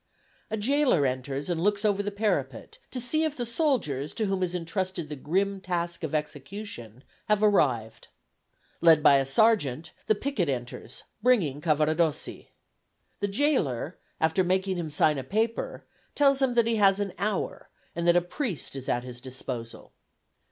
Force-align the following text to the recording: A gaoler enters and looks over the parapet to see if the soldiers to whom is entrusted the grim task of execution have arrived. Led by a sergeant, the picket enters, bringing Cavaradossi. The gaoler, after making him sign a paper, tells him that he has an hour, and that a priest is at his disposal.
A 0.49 0.57
gaoler 0.57 1.05
enters 1.05 1.47
and 1.47 1.63
looks 1.63 1.85
over 1.85 2.01
the 2.01 2.09
parapet 2.09 2.79
to 2.89 2.99
see 2.99 3.23
if 3.23 3.37
the 3.37 3.45
soldiers 3.45 4.15
to 4.15 4.25
whom 4.25 4.41
is 4.41 4.55
entrusted 4.55 5.09
the 5.09 5.15
grim 5.15 5.61
task 5.61 6.03
of 6.03 6.15
execution 6.15 7.03
have 7.25 7.43
arrived. 7.43 8.07
Led 8.81 9.03
by 9.03 9.17
a 9.17 9.27
sergeant, 9.27 9.91
the 10.07 10.15
picket 10.15 10.49
enters, 10.49 11.03
bringing 11.21 11.61
Cavaradossi. 11.61 12.47
The 13.19 13.27
gaoler, 13.27 13.99
after 14.19 14.43
making 14.43 14.77
him 14.77 14.89
sign 14.89 15.19
a 15.19 15.23
paper, 15.23 15.85
tells 16.15 16.41
him 16.41 16.55
that 16.55 16.65
he 16.65 16.77
has 16.77 16.99
an 16.99 17.13
hour, 17.19 17.69
and 17.95 18.07
that 18.07 18.15
a 18.15 18.21
priest 18.21 18.75
is 18.75 18.89
at 18.89 19.03
his 19.03 19.21
disposal. 19.21 19.93